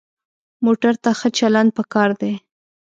[0.65, 2.33] موټر ته ښه چلند پکار دی.